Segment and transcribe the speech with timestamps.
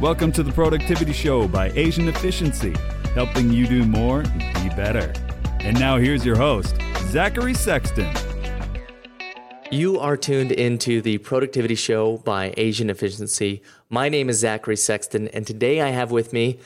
[0.00, 2.72] Welcome to the Productivity Show by Asian Efficiency,
[3.14, 5.12] helping you do more and be better.
[5.58, 8.08] And now here's your host, Zachary Sexton.
[9.72, 13.60] You are tuned into the Productivity Show by Asian Efficiency.
[13.90, 16.60] My name is Zachary Sexton, and today I have with me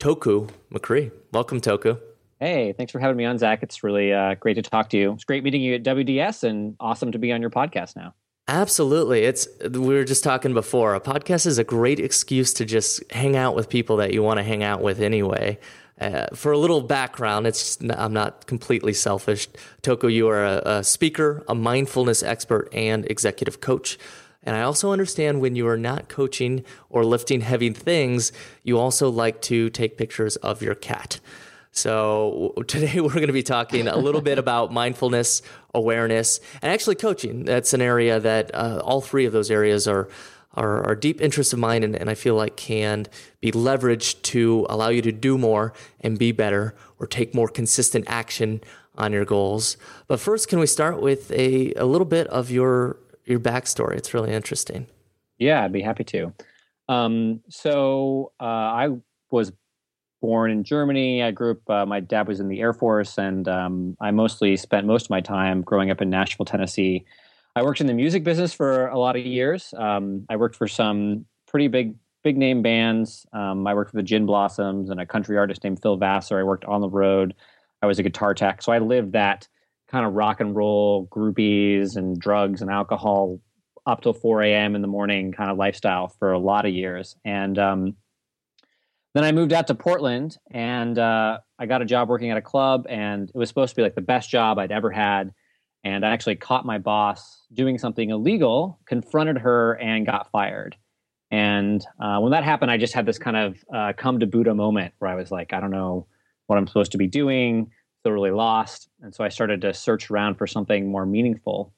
[0.00, 1.12] Toku McCree.
[1.30, 2.00] Welcome, Toku.
[2.40, 3.62] Hey, thanks for having me on, Zach.
[3.62, 5.12] It's really uh, great to talk to you.
[5.12, 8.14] It's great meeting you at WDS and awesome to be on your podcast now.
[8.52, 9.22] Absolutely.
[9.22, 10.94] It's we were just talking before.
[10.94, 14.40] A podcast is a great excuse to just hang out with people that you want
[14.40, 15.58] to hang out with anyway.
[15.98, 19.48] Uh, for a little background, it's I'm not completely selfish.
[19.82, 23.98] Toku, you are a, a speaker, a mindfulness expert, and executive coach.
[24.42, 28.32] And I also understand when you are not coaching or lifting heavy things,
[28.64, 31.20] you also like to take pictures of your cat.
[31.72, 35.42] So today we're going to be talking a little bit about mindfulness,
[35.74, 37.44] awareness, and actually coaching.
[37.44, 40.08] That's an area that uh, all three of those areas are,
[40.54, 43.06] are, are deep interests of mine, and, and I feel like can
[43.40, 48.04] be leveraged to allow you to do more and be better, or take more consistent
[48.08, 48.60] action
[48.96, 49.76] on your goals.
[50.06, 53.96] But first, can we start with a, a little bit of your your backstory?
[53.96, 54.86] It's really interesting.
[55.38, 56.32] Yeah, I'd be happy to.
[56.88, 58.88] Um, so uh, I
[59.30, 59.52] was
[60.22, 61.22] born in Germany.
[61.22, 64.56] I grew up, uh, my dad was in the Air Force, and um, I mostly
[64.56, 67.04] spent most of my time growing up in Nashville, Tennessee.
[67.54, 69.74] I worked in the music business for a lot of years.
[69.76, 73.26] Um, I worked for some pretty big, big name bands.
[73.34, 76.38] Um, I worked for the Gin Blossoms and a country artist named Phil Vassar.
[76.38, 77.34] I worked on the road.
[77.82, 78.62] I was a guitar tech.
[78.62, 79.48] So I lived that
[79.88, 83.40] kind of rock and roll groupies and drugs and alcohol
[83.86, 84.76] up till 4 a.m.
[84.76, 87.16] in the morning kind of lifestyle for a lot of years.
[87.24, 87.96] And um,
[89.14, 92.42] then I moved out to Portland and uh, I got a job working at a
[92.42, 95.32] club, and it was supposed to be like the best job I'd ever had.
[95.84, 100.76] And I actually caught my boss doing something illegal, confronted her, and got fired.
[101.30, 104.54] And uh, when that happened, I just had this kind of uh, come to Buddha
[104.54, 106.06] moment where I was like, I don't know
[106.46, 107.70] what I'm supposed to be doing,
[108.10, 108.88] really lost.
[109.00, 111.72] And so I started to search around for something more meaningful.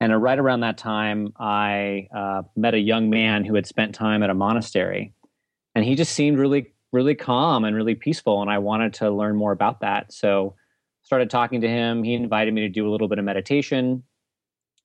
[0.00, 3.94] And uh, right around that time, I uh, met a young man who had spent
[3.94, 5.14] time at a monastery
[5.76, 9.36] and he just seemed really really calm and really peaceful and i wanted to learn
[9.36, 10.12] more about that.
[10.12, 10.56] So
[11.02, 12.02] started talking to him.
[12.02, 14.02] He invited me to do a little bit of meditation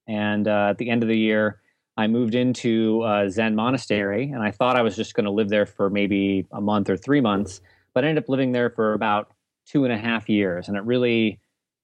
[0.07, 1.61] and uh, at the end of the year
[1.97, 5.49] i moved into a zen monastery and i thought i was just going to live
[5.49, 7.61] there for maybe a month or three months
[7.93, 9.31] but i ended up living there for about
[9.65, 11.39] two and a half years and it really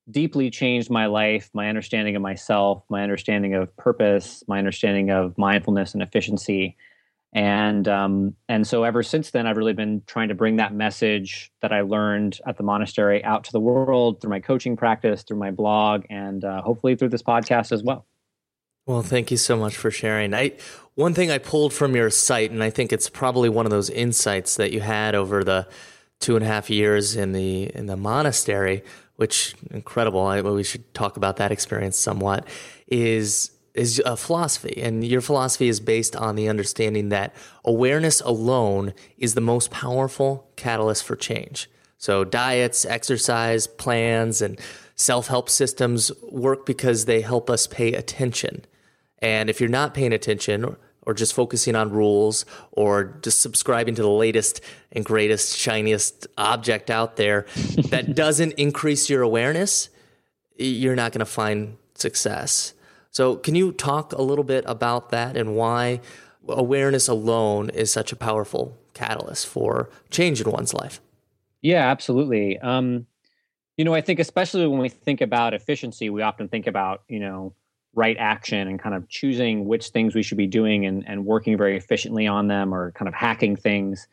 [0.10, 5.38] deeply changed my life my understanding of myself my understanding of purpose my understanding of
[5.38, 6.76] mindfulness and efficiency
[7.34, 11.52] and um, and so ever since then i've really been trying to bring that message
[11.62, 15.38] that i learned at the monastery out to the world through my coaching practice through
[15.38, 18.06] my blog and uh, hopefully through this podcast as well.
[18.86, 20.34] Well thank you so much for sharing.
[20.34, 20.54] I
[20.96, 23.90] one thing i pulled from your site and i think it's probably one of those
[23.90, 25.68] insights that you had over the
[26.20, 28.84] two and a half years in the in the monastery
[29.18, 32.48] which incredible I, we should talk about that experience somewhat
[32.88, 37.34] is is a philosophy, and your philosophy is based on the understanding that
[37.64, 41.70] awareness alone is the most powerful catalyst for change.
[41.98, 44.60] So, diets, exercise, plans, and
[44.96, 48.66] self help systems work because they help us pay attention.
[49.20, 54.02] And if you're not paying attention, or just focusing on rules, or just subscribing to
[54.02, 54.60] the latest
[54.92, 57.46] and greatest, shiniest object out there
[57.90, 59.90] that doesn't increase your awareness,
[60.58, 62.74] you're not going to find success.
[63.12, 66.02] So, can you talk a little bit about that and why
[66.48, 71.02] awareness alone is such a powerful catalyst for change in one's life?
[71.62, 72.58] Yeah, absolutely.
[72.60, 73.08] Um,
[73.78, 77.20] you know, I think especially when we think about efficiency, we often think about, you
[77.20, 77.54] know,
[77.94, 81.58] right action and kind of choosing which things we should be doing and, and working
[81.58, 84.08] very efficiently on them or kind of hacking things.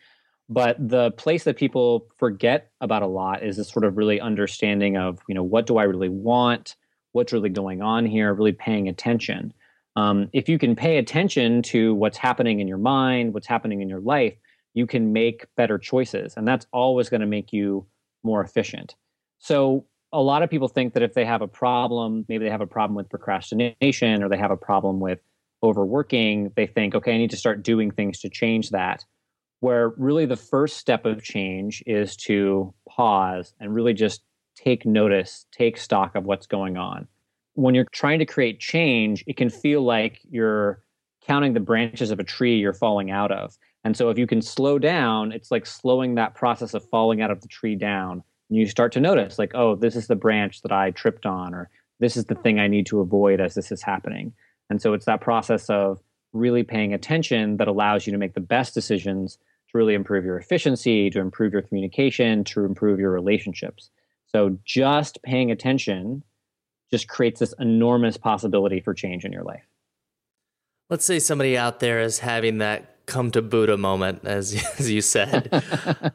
[0.48, 4.96] But the place that people forget about a lot is this sort of really understanding
[4.96, 6.76] of, you know, what do I really want?
[7.14, 9.54] What's really going on here, really paying attention.
[9.96, 13.88] Um, if you can pay attention to what's happening in your mind, what's happening in
[13.88, 14.34] your life,
[14.74, 16.34] you can make better choices.
[16.36, 17.86] And that's always going to make you
[18.24, 18.96] more efficient.
[19.38, 22.60] So, a lot of people think that if they have a problem, maybe they have
[22.60, 25.18] a problem with procrastination or they have a problem with
[25.62, 29.04] overworking, they think, okay, I need to start doing things to change that.
[29.58, 34.22] Where really the first step of change is to pause and really just
[34.54, 37.06] take notice, take stock of what's going on.
[37.54, 40.82] When you're trying to create change, it can feel like you're
[41.26, 43.56] counting the branches of a tree you're falling out of.
[43.84, 47.30] And so if you can slow down, it's like slowing that process of falling out
[47.30, 48.22] of the tree down.
[48.48, 51.54] And you start to notice, like, oh, this is the branch that I tripped on,
[51.54, 51.70] or
[52.00, 54.32] this is the thing I need to avoid as this is happening.
[54.70, 56.00] And so it's that process of
[56.32, 59.38] really paying attention that allows you to make the best decisions
[59.70, 63.90] to really improve your efficiency, to improve your communication, to improve your relationships.
[64.34, 66.24] So just paying attention
[66.90, 69.62] just creates this enormous possibility for change in your life.
[70.90, 75.02] Let's say somebody out there is having that come to Buddha moment, as, as you
[75.02, 75.62] said.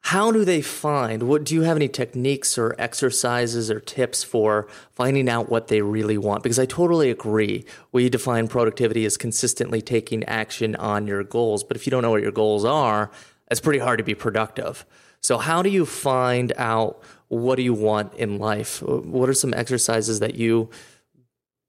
[0.00, 1.22] How do they find?
[1.22, 5.80] What do you have any techniques or exercises or tips for finding out what they
[5.80, 6.42] really want?
[6.42, 7.64] Because I totally agree.
[7.92, 12.10] We define productivity as consistently taking action on your goals, but if you don't know
[12.10, 13.10] what your goals are,
[13.50, 14.84] it's pretty hard to be productive.
[15.26, 18.80] So how do you find out what do you want in life?
[18.80, 20.70] What are some exercises that you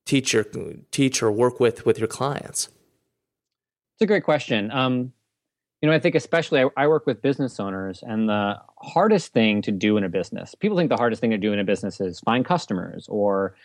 [0.05, 0.45] teach your
[0.91, 2.69] teach or work with with your clients?
[3.95, 4.69] It's a great question.
[4.69, 5.11] Um,
[5.81, 9.63] you know, I think especially I, I, work with business owners, and the hardest thing
[9.63, 11.99] to do in a business, people think the hardest thing to do in a business
[11.99, 13.55] is find customers or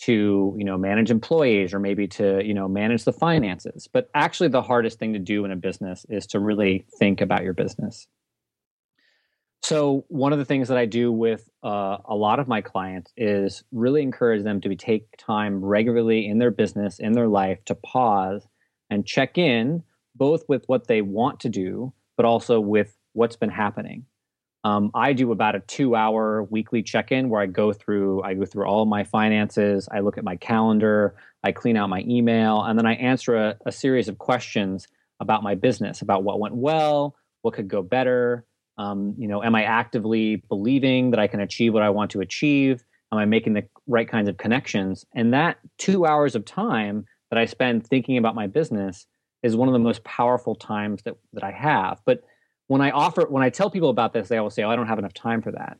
[0.00, 3.88] to, you know, manage employees or maybe to, you know, manage the finances.
[3.90, 7.44] But actually, the hardest thing to do in a business is to really think about
[7.44, 8.06] your business.
[9.62, 13.12] So, one of the things that I do with uh, a lot of my clients
[13.16, 17.74] is really encourage them to take time regularly in their business, in their life, to
[17.74, 18.46] pause
[18.88, 19.82] and check in
[20.14, 24.04] both with what they want to do, but also with what's been happening.
[24.64, 28.66] Um, I do about a two-hour weekly check-in where I go through I go through
[28.66, 31.14] all my finances, I look at my calendar,
[31.44, 34.88] I clean out my email, and then I answer a, a series of questions
[35.20, 38.44] about my business, about what went well, what could go better.
[38.78, 42.20] Um, you know, am I actively believing that I can achieve what I want to
[42.20, 42.84] achieve?
[43.12, 45.04] Am I making the right kinds of connections?
[45.14, 49.06] And that two hours of time that I spend thinking about my business
[49.42, 52.00] is one of the most powerful times that that I have.
[52.04, 52.22] But
[52.68, 54.86] when I offer when I tell people about this, they always say, "Oh, I don't
[54.86, 55.78] have enough time for that."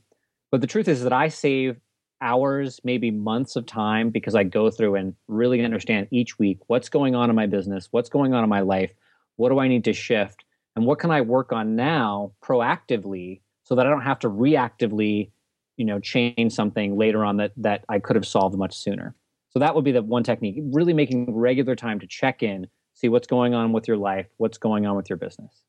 [0.51, 1.79] But the truth is that I save
[2.21, 6.89] hours, maybe months of time because I go through and really understand each week what's
[6.89, 8.93] going on in my business, what's going on in my life,
[9.37, 10.45] what do I need to shift,
[10.79, 15.33] and what can I work on now proactively so that I don't have to reactively,
[15.77, 19.17] you know, change something later on that that I could have solved much sooner.
[19.49, 23.09] So that would be the one technique, really making regular time to check in see
[23.09, 25.65] what's going on with your life, what's going on with your business.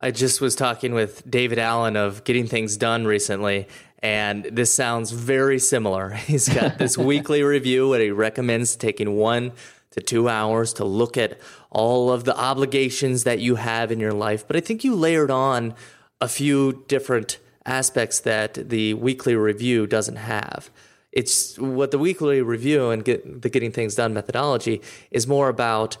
[0.00, 3.68] I just was talking with David Allen of Getting Things Done recently,
[4.00, 6.10] and this sounds very similar.
[6.26, 9.52] He's got this weekly review and he recommends taking one
[9.98, 11.38] to two hours to look at
[11.70, 14.46] all of the obligations that you have in your life.
[14.46, 15.74] But I think you layered on
[16.20, 20.70] a few different aspects that the weekly review doesn't have.
[21.12, 24.80] It's what the weekly review and get, the Getting Things Done methodology
[25.10, 25.96] is more about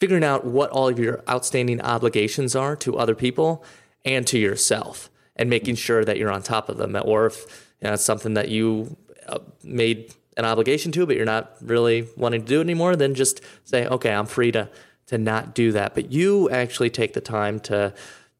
[0.00, 3.64] figuring out what all of your outstanding obligations are to other people
[4.04, 7.88] and to yourself and making sure that you're on top of them or if you
[7.88, 8.96] know, it's something that you
[9.28, 13.14] uh, made an obligation to but you're not really wanting to do it anymore then
[13.14, 14.68] just say okay i'm free to
[15.06, 15.94] to not do that.
[15.94, 17.94] But you actually take the time to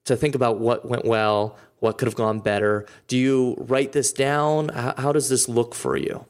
[0.04, 2.86] to think about what went well what could have gone better.
[3.08, 4.68] Do you write this down?
[4.68, 6.24] How, how does this look for you?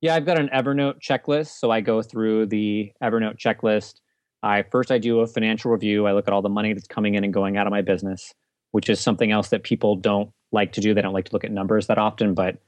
[0.00, 1.58] Yeah i've got an Evernote checklist.
[1.58, 4.00] So i go through the Evernote checklist.
[4.42, 6.06] I first I do a financial review.
[6.06, 8.32] I look at all the money that's coming in and going out of my business,
[8.70, 10.94] which is something else that people don't like to do.
[10.94, 12.58] They don't like to look at numbers that often, but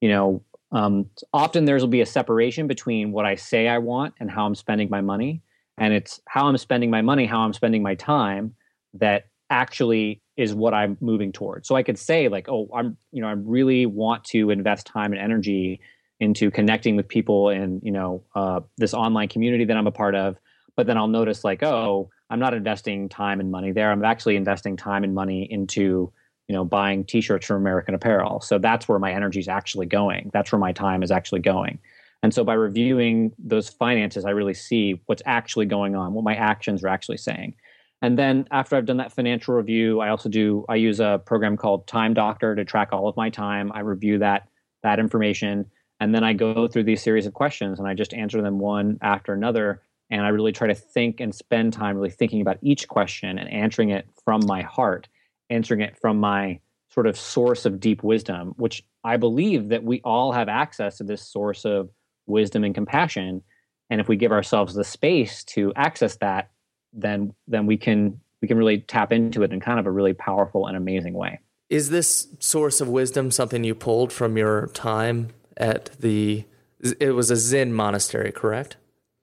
[0.00, 0.42] you know,
[0.72, 4.46] um, often there's will be a separation between what I say I want and how
[4.46, 5.42] I'm spending my money,
[5.78, 8.54] and it's how I'm spending my money, how I'm spending my time
[8.94, 11.66] that actually is what I'm moving towards.
[11.68, 15.12] So I could say like, oh, I'm you know I really want to invest time
[15.12, 15.80] and energy
[16.20, 20.14] into connecting with people in you know uh, this online community that I'm a part
[20.14, 20.36] of
[20.78, 23.90] but then I'll notice like, oh, I'm not investing time and money there.
[23.90, 26.12] I'm actually investing time and money into,
[26.48, 28.40] you know, buying t-shirts from American Apparel.
[28.40, 30.30] So that's where my energy is actually going.
[30.32, 31.78] That's where my time is actually going.
[32.22, 36.34] And so by reviewing those finances, I really see what's actually going on, what my
[36.34, 37.54] actions are actually saying.
[38.02, 41.56] And then after I've done that financial review, I also do I use a program
[41.56, 43.70] called Time Doctor to track all of my time.
[43.72, 44.48] I review that
[44.82, 45.66] that information
[46.00, 48.98] and then I go through these series of questions and I just answer them one
[49.02, 52.88] after another and I really try to think and spend time really thinking about each
[52.88, 55.08] question and answering it from my heart,
[55.50, 60.00] answering it from my sort of source of deep wisdom, which I believe that we
[60.02, 61.90] all have access to this source of
[62.26, 63.42] wisdom and compassion.
[63.90, 66.50] And if we give ourselves the space to access that,
[66.92, 70.14] then then we can we can really tap into it in kind of a really
[70.14, 71.40] powerful and amazing way.
[71.68, 76.44] Is this source of wisdom something you pulled from your time at the
[76.80, 78.76] it was a Zen monastery, correct?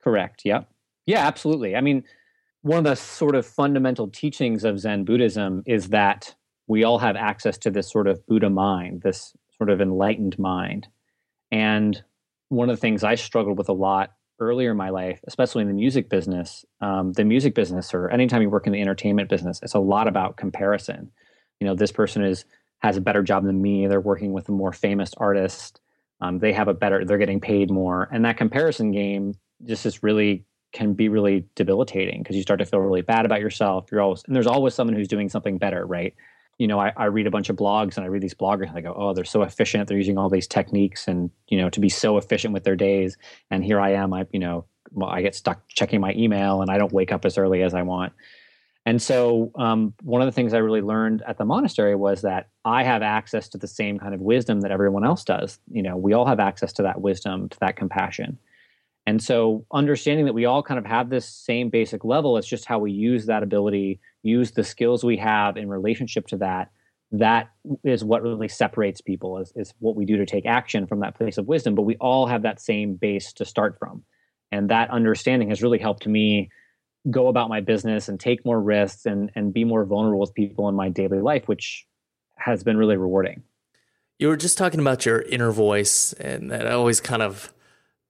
[0.04, 0.42] Correct.
[0.44, 0.70] Yep.
[1.06, 1.76] Yeah, absolutely.
[1.76, 2.04] I mean,
[2.66, 6.34] one of the sort of fundamental teachings of Zen Buddhism is that
[6.66, 10.88] we all have access to this sort of Buddha mind, this sort of enlightened mind.
[11.52, 12.02] And
[12.50, 15.68] one of the things I struggled with a lot earlier in my life, especially in
[15.68, 19.60] the music business, um, the music business, or anytime you work in the entertainment business,
[19.62, 21.12] it's a lot about comparison.
[21.60, 22.46] You know, this person is
[22.80, 23.86] has a better job than me.
[23.86, 25.82] They're working with a more famous artist.
[26.20, 27.06] Um, they have a better.
[27.06, 32.22] They're getting paid more, and that comparison game just is really can be really debilitating
[32.22, 33.88] because you start to feel really bad about yourself.
[33.92, 36.14] You're always and there's always someone who's doing something better, right?
[36.60, 38.78] You know, I, I read a bunch of blogs and I read these bloggers and
[38.78, 39.88] I go, oh, they're so efficient.
[39.88, 43.18] They're using all these techniques and you know to be so efficient with their days.
[43.50, 44.14] And here I am.
[44.14, 44.66] I you know
[45.02, 47.84] I get stuck checking my email and I don't wake up as early as I
[47.84, 48.12] want.
[48.88, 52.50] And so, um, one of the things I really learned at the monastery was that
[52.66, 55.58] I have access to the same kind of wisdom that everyone else does.
[55.72, 58.38] You know, we all have access to that wisdom, to that compassion.
[59.08, 62.66] And so, understanding that we all kind of have this same basic level, it's just
[62.66, 66.72] how we use that ability, use the skills we have in relationship to that.
[67.12, 67.52] That
[67.84, 71.16] is what really separates people, is, is what we do to take action from that
[71.16, 71.76] place of wisdom.
[71.76, 74.04] But we all have that same base to start from.
[74.52, 76.50] And that understanding has really helped me
[77.12, 80.68] go about my business and take more risks and, and be more vulnerable with people
[80.68, 81.86] in my daily life, which
[82.38, 83.44] has been really rewarding.
[84.18, 87.54] You were just talking about your inner voice, and that always kind of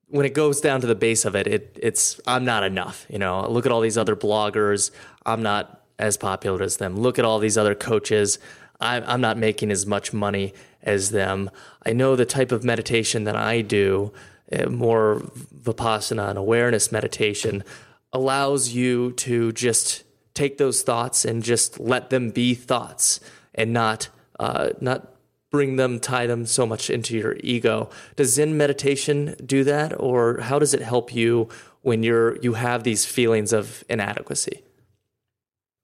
[0.08, 3.06] when it goes down to the base of it, it it's I'm not enough.
[3.10, 4.92] You know, look at all these other bloggers.
[5.26, 6.96] I'm not as popular as them.
[6.96, 8.40] Look at all these other coaches.
[8.80, 11.50] I'm, I'm not making as much money as them.
[11.86, 14.12] I know the type of meditation that I do,
[14.52, 15.22] eh, more
[15.56, 17.64] vipassana and awareness meditation,
[18.12, 23.20] allows you to just take those thoughts and just let them be thoughts
[23.54, 24.10] and not
[24.40, 25.15] uh, not
[25.56, 27.90] bring them, tie them so much into your ego.
[28.18, 31.48] Does Zen meditation do that, or how does it help you
[31.82, 34.62] when you're you have these feelings of inadequacy?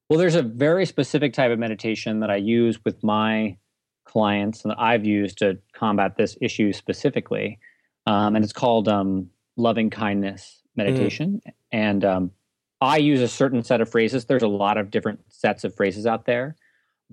[0.09, 3.55] Well, there's a very specific type of meditation that I use with my
[4.03, 7.57] clients and that I've used to combat this issue specifically,
[8.05, 11.41] um, and it's called um, loving kindness meditation.
[11.47, 11.53] Mm.
[11.71, 12.31] And um,
[12.81, 14.25] I use a certain set of phrases.
[14.25, 16.57] There's a lot of different sets of phrases out there.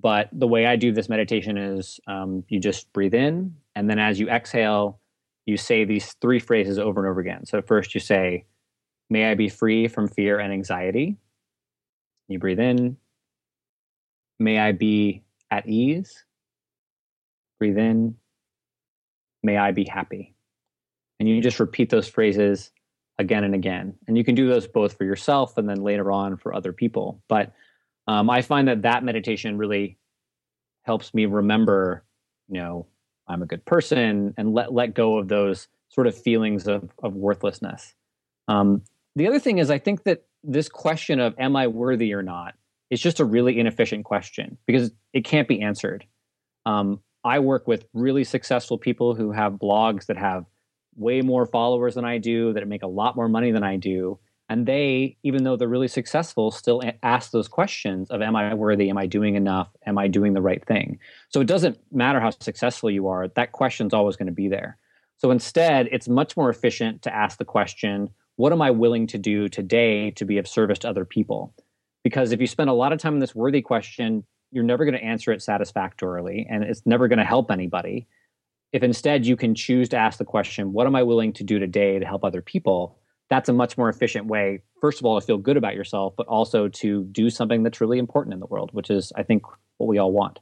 [0.00, 3.99] But the way I do this meditation is um, you just breathe in, and then
[3.99, 5.00] as you exhale,
[5.47, 7.47] you say these three phrases over and over again.
[7.47, 8.45] So first you say,
[9.11, 11.17] May I be free from fear and anxiety.
[12.28, 12.99] You breathe in.
[14.38, 16.25] May I be at ease.
[17.59, 18.17] Breathe in.
[19.43, 20.35] May I be happy.
[21.19, 22.71] And you just repeat those phrases
[23.19, 23.95] again and again.
[24.07, 27.23] And you can do those both for yourself and then later on for other people.
[27.28, 27.52] But
[28.09, 29.99] um, I find that that meditation really
[30.83, 32.05] helps me remember,
[32.49, 32.87] you know,
[33.29, 37.15] I'm a good person and let let go of those sort of feelings of of
[37.15, 37.95] worthlessness.
[38.49, 38.83] Um,
[39.15, 42.55] the other thing is, I think that this question of "Am I worthy or not?"
[42.88, 46.07] is just a really inefficient question because it can't be answered.
[46.65, 50.47] Um, I work with really successful people who have blogs that have
[50.97, 54.19] way more followers than I do, that make a lot more money than I do,
[54.49, 58.90] and they even though they're really successful still ask those questions of am i worthy?
[58.90, 59.69] Am i doing enough?
[59.87, 60.99] Am i doing the right thing?
[61.28, 64.78] So it doesn't matter how successful you are that question's always going to be there.
[65.19, 69.19] So instead it's much more efficient to ask the question what am i willing to
[69.19, 71.55] do today to be of service to other people?
[72.05, 74.97] Because if you spend a lot of time on this worthy question you're never going
[74.97, 78.07] to answer it satisfactorily and it's never going to help anybody.
[78.73, 81.59] If instead you can choose to ask the question what am i willing to do
[81.59, 85.26] today to help other people that's a much more efficient way, first of all, to
[85.26, 88.70] feel good about yourself, but also to do something that's really important in the world,
[88.73, 89.42] which is, I think,
[89.76, 90.38] what we all want.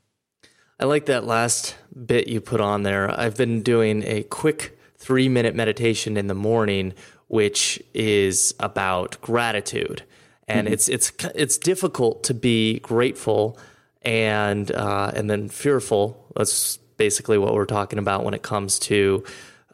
[0.78, 1.74] I like that last
[2.04, 3.10] bit you put on there.
[3.18, 6.94] I've been doing a quick three minute meditation in the morning,
[7.28, 10.02] which is about gratitude.
[10.46, 10.74] And mm-hmm.
[10.74, 13.58] it's it's it's difficult to be grateful
[14.02, 16.32] and uh, and then fearful.
[16.36, 19.24] That's basically what we're talking about when it comes to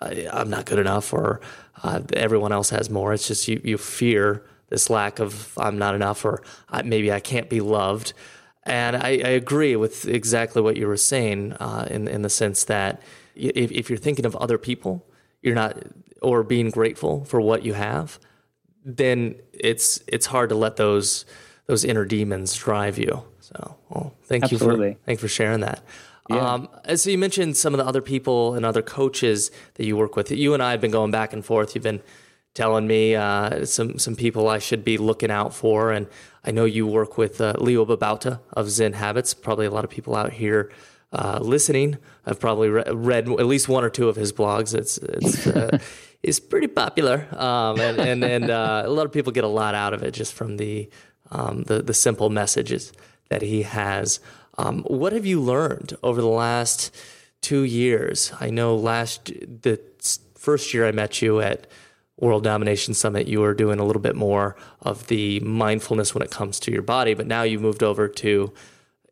[0.00, 1.40] uh, I'm not good enough or
[1.82, 3.12] uh, everyone else has more.
[3.12, 6.42] It's just you, you fear this lack of I'm not enough or
[6.84, 8.12] maybe I can't be loved.
[8.64, 12.64] And I, I, agree with exactly what you were saying uh, in in the sense
[12.64, 13.02] that
[13.34, 15.04] if, if you're thinking of other people,
[15.42, 15.76] you're not
[16.22, 18.20] or being grateful for what you have,
[18.84, 21.24] then it's it's hard to let those
[21.66, 23.24] those inner demons drive you.
[23.40, 24.88] So, well, thank Absolutely.
[24.88, 25.82] you for thank you for sharing that.
[26.30, 26.36] Yeah.
[26.36, 30.14] Um, so you mentioned some of the other people and other coaches that you work
[30.16, 30.30] with.
[30.30, 31.74] You and I have been going back and forth.
[31.74, 32.00] You've been
[32.54, 36.06] telling me uh, some some people I should be looking out for, and
[36.44, 39.34] I know you work with uh, Leo Babauta of Zen Habits.
[39.34, 40.70] Probably a lot of people out here
[41.12, 44.74] uh, listening have probably re- read at least one or two of his blogs.
[44.74, 45.78] It's it's uh,
[46.22, 49.74] it's pretty popular, um, and and, and uh, a lot of people get a lot
[49.74, 50.88] out of it just from the
[51.30, 52.92] um, the the simple messages
[53.28, 54.20] that he has.
[54.58, 56.94] Um, what have you learned over the last
[57.40, 58.32] two years?
[58.40, 59.80] I know last the
[60.34, 61.66] first year I met you at
[62.18, 66.30] World Domination Summit, you were doing a little bit more of the mindfulness when it
[66.30, 68.52] comes to your body, but now you've moved over to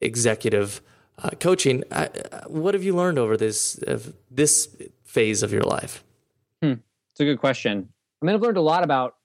[0.01, 0.81] executive
[1.19, 1.83] uh, coaching.
[1.91, 2.09] Uh,
[2.47, 3.83] what have you learned over this
[4.31, 6.05] this phase of your life?
[6.63, 6.75] Hmm.
[7.13, 7.89] It's a good question.
[8.23, 9.17] I mean, I've learned a lot about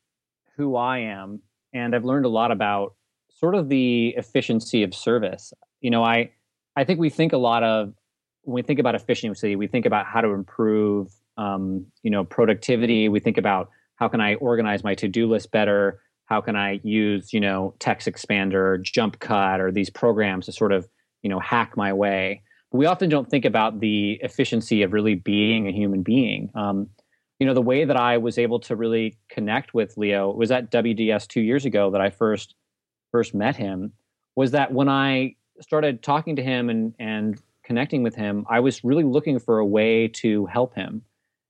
[0.58, 1.42] who I am,
[1.74, 2.96] and I've learned a lot about
[3.30, 5.54] sort of the efficiency of service.
[5.86, 6.32] You know, I
[6.76, 7.94] I think we think a lot of
[8.42, 13.08] when we think about efficiency, we think about how to improve, um, you know, productivity.
[13.08, 16.02] We think about how can I organize my to-do list better?
[16.26, 20.88] How can I use, you know, TextExpander, jump cut, or these programs to sort of,
[21.22, 22.42] you know, hack my way?
[22.72, 26.50] But we often don't think about the efficiency of really being a human being.
[26.56, 26.90] Um,
[27.40, 30.72] you know, the way that I was able to really connect with Leo was at
[30.72, 32.56] WDS two years ago that I first
[33.12, 33.94] first met him.
[34.36, 38.84] Was that when I started talking to him and and connecting with him, I was
[38.84, 41.02] really looking for a way to help him.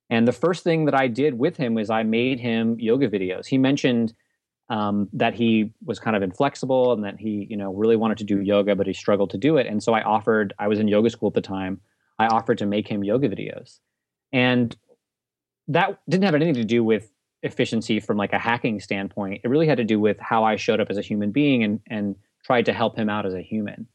[0.09, 3.47] And the first thing that I did with him was I made him yoga videos.
[3.47, 4.13] He mentioned
[4.69, 8.23] um, that he was kind of inflexible and that he, you know, really wanted to
[8.23, 9.67] do yoga, but he struggled to do it.
[9.67, 10.53] And so I offered.
[10.57, 11.81] I was in yoga school at the time.
[12.17, 13.79] I offered to make him yoga videos,
[14.31, 14.75] and
[15.67, 17.11] that didn't have anything to do with
[17.43, 19.41] efficiency from like a hacking standpoint.
[19.43, 21.79] It really had to do with how I showed up as a human being and
[21.89, 23.87] and tried to help him out as a human.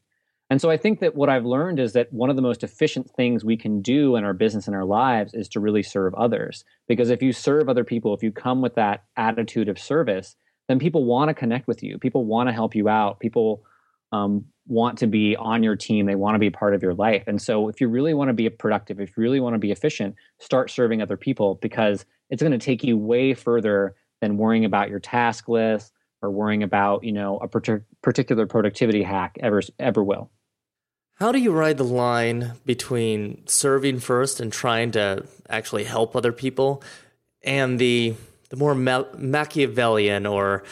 [0.51, 3.09] And so I think that what I've learned is that one of the most efficient
[3.09, 6.65] things we can do in our business and our lives is to really serve others.
[6.89, 10.35] Because if you serve other people, if you come with that attitude of service,
[10.67, 11.97] then people want to connect with you.
[11.97, 13.21] People want to help you out.
[13.21, 13.63] People
[14.11, 16.05] um, want to be on your team.
[16.05, 17.23] They want to be part of your life.
[17.27, 19.71] And so if you really want to be productive, if you really want to be
[19.71, 24.65] efficient, start serving other people because it's going to take you way further than worrying
[24.65, 30.03] about your task list or worrying about, you know, a particular productivity hack ever ever
[30.03, 30.29] will.
[31.21, 36.31] How do you ride the line between serving first and trying to actually help other
[36.31, 36.81] people,
[37.43, 38.15] and the
[38.49, 40.63] the more Machiavellian or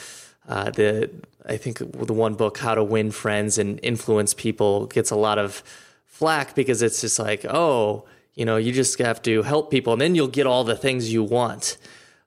[0.48, 1.12] uh, the
[1.46, 5.38] I think the one book How to Win Friends and Influence People gets a lot
[5.38, 5.62] of
[6.08, 10.02] flack because it's just like oh you know you just have to help people and
[10.02, 11.78] then you'll get all the things you want.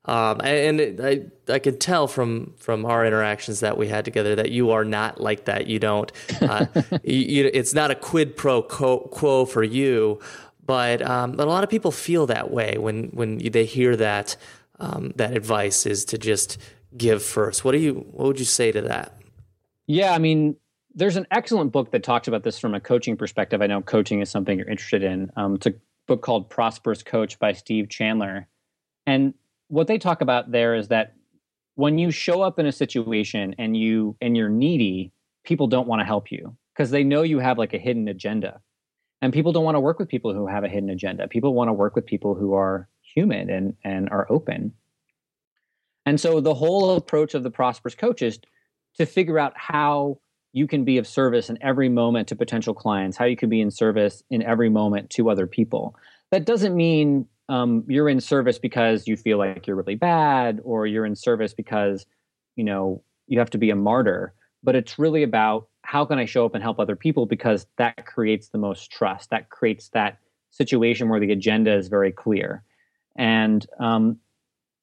[0.05, 4.35] Um, and it, I I could tell from from our interactions that we had together
[4.35, 5.69] that you are not like that.
[5.69, 6.11] You don't.
[6.41, 6.67] Uh,
[7.05, 10.19] you, you, it's not a quid pro quo for you,
[10.65, 14.37] but um, but a lot of people feel that way when when they hear that
[14.81, 16.59] um, that advice is to just
[16.97, 17.65] give first.
[17.65, 19.17] What do you what would you say to that?
[19.87, 20.57] Yeah, I mean,
[20.95, 23.63] there's an excellent book that talks about this from a coaching perspective.
[23.63, 25.31] I know coaching is something you're interested in.
[25.37, 25.75] Um, it's a
[26.09, 28.49] book called Prosperous Coach by Steve Chandler,
[29.07, 29.35] and
[29.73, 31.15] what they talk about there is that
[31.77, 35.13] when you show up in a situation and you and you're needy,
[35.45, 38.61] people don't want to help you because they know you have like a hidden agenda.
[39.23, 41.27] And people don't want to work with people who have a hidden agenda.
[41.27, 44.75] People want to work with people who are human and and are open.
[46.05, 48.41] And so the whole approach of the prosperous coach is
[48.99, 50.19] to figure out how
[50.53, 53.63] you can be of service in every moment to potential clients, how you can be
[53.63, 55.97] in service in every moment to other people.
[56.31, 60.87] That doesn't mean um, you're in service because you feel like you're really bad or
[60.87, 62.07] you're in service because
[62.57, 64.35] you know you have to be a martyr.
[64.63, 68.07] But it's really about how can i show up and help other people because that
[68.07, 69.31] creates the most trust.
[69.31, 70.19] That creates that
[70.51, 72.63] situation where the agenda is very clear.
[73.17, 74.19] And um,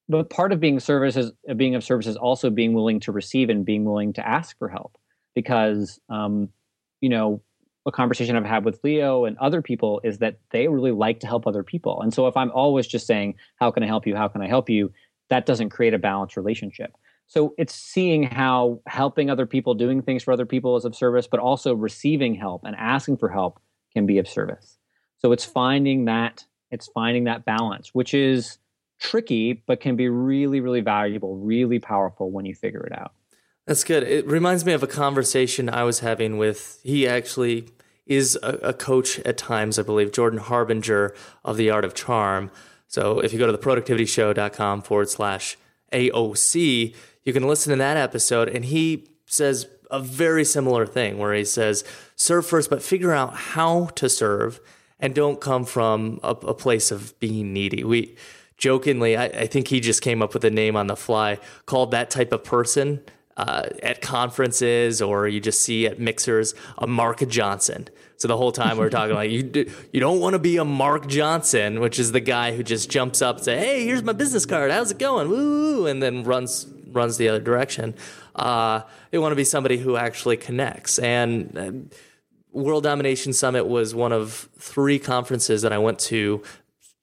[0.10, 3.50] but part of being service is being of service is also being willing to receive
[3.50, 4.98] and being willing to ask for help
[5.36, 6.50] because um,
[7.00, 7.42] you know
[7.90, 11.28] a conversation I've had with Leo and other people is that they really like to
[11.28, 12.02] help other people.
[12.02, 14.16] And so if I'm always just saying, How can I help you?
[14.16, 14.94] How can I help you?
[15.30, 16.96] That doesn't create a balanced relationship.
[17.28, 21.28] So it's seeing how helping other people, doing things for other people is of service,
[21.28, 23.60] but also receiving help and asking for help
[23.94, 24.80] can be of service.
[25.20, 28.58] So it's finding that it's finding that balance, which is
[29.00, 33.14] tricky, but can be really, really valuable, really powerful when you figure it out.
[33.66, 34.04] That's good.
[34.04, 37.70] It reminds me of a conversation I was having with, he actually
[38.10, 41.14] is a, a, coach at times, I believe, Jordan Harbinger
[41.46, 42.50] of The Art of Charm.
[42.88, 45.58] So if you go to theproductivityshow.com forward slash
[45.94, 48.50] AOC, you can listen to that episode.
[48.50, 51.84] And he says a very similar thing where he says,
[52.16, 54.60] serve first, but figure out how to serve
[55.00, 57.84] and don't come from a, a place of being needy.
[57.84, 58.18] We
[58.58, 61.92] jokingly, I, I think he just came up with a name on the fly called
[61.92, 63.02] that type of person
[63.38, 67.88] uh, at conferences or you just see at mixers a Mark Johnson.
[68.20, 71.08] So the whole time we're talking like you you don't want to be a Mark
[71.08, 74.46] Johnson, which is the guy who just jumps up and say, "Hey, here's my business
[74.46, 74.72] card.
[74.72, 77.96] How's it going?" Woo, and then runs runs the other direction.
[78.36, 81.00] Uh, they want to be somebody who actually connects.
[81.00, 81.72] And uh,
[82.52, 86.44] World Domination Summit was one of three conferences that I went to,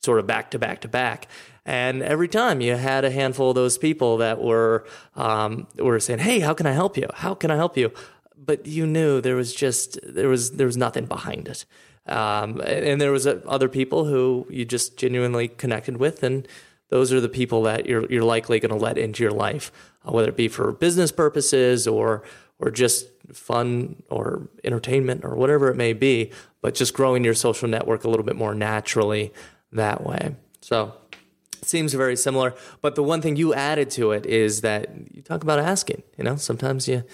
[0.04, 1.28] sort of back to back to back.
[1.64, 6.18] And every time you had a handful of those people that were um, were saying,
[6.18, 7.08] "Hey, how can I help you?
[7.14, 7.90] How can I help you?"
[8.36, 11.64] But you knew there was just there was there was nothing behind it.
[12.06, 16.46] Um, and there was uh, other people who you just genuinely connected with, and
[16.88, 19.72] those are the people that you're you're likely going to let into your life,
[20.06, 22.22] uh, whether it be for business purposes or
[22.58, 27.68] or just fun or entertainment or whatever it may be, but just growing your social
[27.68, 29.32] network a little bit more naturally
[29.72, 30.36] that way.
[30.60, 30.94] So
[31.60, 32.54] it seems very similar.
[32.80, 36.02] But the one thing you added to it is that you talk about asking.
[36.16, 37.04] You know, sometimes you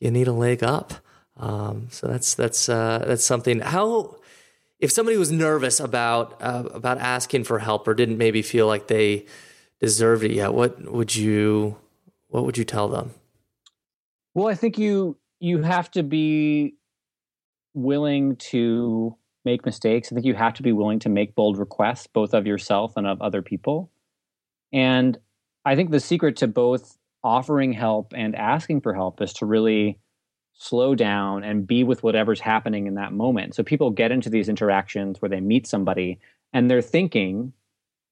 [0.00, 0.94] you need a leg up.
[1.36, 3.60] Um, so that's that's uh, that's something.
[3.60, 4.16] How
[4.80, 8.88] if somebody was nervous about uh, about asking for help or didn't maybe feel like
[8.88, 9.26] they
[9.80, 11.76] deserved it yet, what would you
[12.28, 13.12] what would you tell them?
[14.34, 16.74] Well, I think you you have to be
[17.74, 20.10] willing to make mistakes.
[20.10, 23.06] I think you have to be willing to make bold requests, both of yourself and
[23.06, 23.90] of other people.
[24.72, 25.16] And
[25.64, 29.98] I think the secret to both offering help and asking for help is to really
[30.54, 33.54] slow down and be with whatever's happening in that moment.
[33.54, 36.18] So people get into these interactions where they meet somebody
[36.54, 37.52] and they're thinking,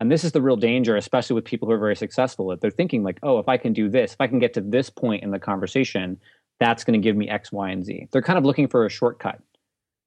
[0.01, 2.71] and this is the real danger, especially with people who are very successful, that they're
[2.71, 5.23] thinking like, oh, if I can do this, if I can get to this point
[5.23, 6.21] in the conversation,
[6.61, 8.09] that's going to give me X, Y, and Z.
[8.13, 9.41] They're kind of looking for a shortcut.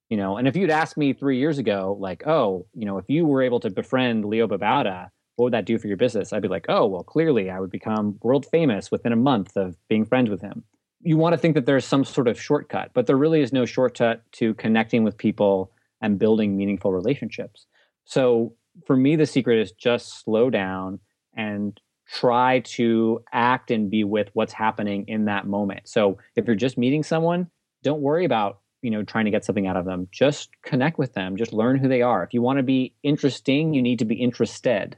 [0.09, 3.05] You know, and if you'd asked me three years ago, like, oh, you know, if
[3.07, 6.33] you were able to befriend Leo Babauta, what would that do for your business?
[6.33, 9.75] I'd be like, oh, well, clearly I would become world famous within a month of
[9.87, 10.63] being friends with him
[11.01, 13.65] you want to think that there's some sort of shortcut, but there really is no
[13.65, 15.71] shortcut to connecting with people
[16.01, 17.65] and building meaningful relationships.
[18.05, 18.53] So
[18.85, 20.99] for me, the secret is just slow down
[21.35, 25.87] and try to act and be with what's happening in that moment.
[25.87, 27.49] So if you're just meeting someone,
[27.83, 31.13] don't worry about you know trying to get something out of them just connect with
[31.13, 34.05] them just learn who they are if you want to be interesting you need to
[34.05, 34.95] be interested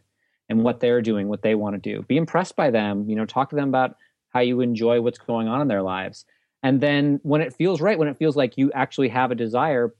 [0.52, 3.26] in what they're doing what they want to do be impressed by them you know
[3.26, 3.96] talk to them about
[4.32, 6.26] how you enjoy what's going on in their lives.
[6.64, 9.94] And then when it feels right, when it feels like you actually have a desire,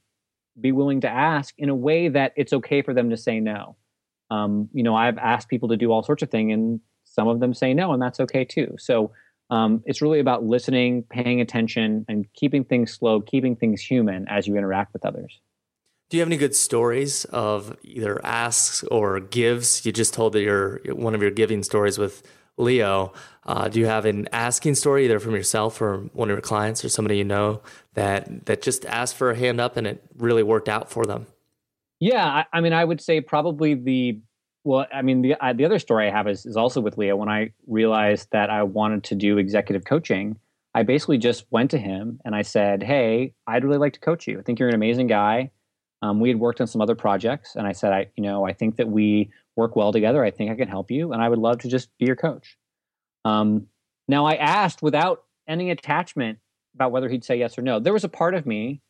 [0.60, 3.76] be willing to ask in a way that it's okay for them to say no.
[4.30, 7.40] Um, you know, I've asked people to do all sorts of things, and some of
[7.40, 8.76] them say no, and that's okay too.
[8.78, 9.12] So
[9.50, 14.48] um, it's really about listening, paying attention, and keeping things slow, keeping things human as
[14.48, 15.42] you interact with others.
[16.12, 19.86] Do you have any good stories of either asks or gives?
[19.86, 22.22] You just told that your one of your giving stories with
[22.58, 23.14] Leo.
[23.46, 26.84] Uh, do you have an asking story either from yourself or one of your clients
[26.84, 27.62] or somebody you know
[27.94, 31.28] that that just asked for a hand up and it really worked out for them?
[32.02, 34.20] Yeah, I, I mean, I would say probably the
[34.66, 37.16] well, I mean, the the other story I have is is also with Leo.
[37.16, 40.38] When I realized that I wanted to do executive coaching,
[40.76, 44.28] I basically just went to him and I said, "Hey, I'd really like to coach
[44.28, 44.40] you.
[44.40, 45.52] I think you're an amazing guy.
[46.02, 48.54] Um, we had worked on some other projects, and I said, I, you know, I
[48.54, 50.24] think that we work well together.
[50.24, 52.58] I think I can help you, and I would love to just be your coach.
[53.24, 53.68] Um,
[54.08, 56.40] now, I asked without any attachment
[56.76, 57.80] about whether he'd say yes or no.
[57.80, 58.82] There was a part of me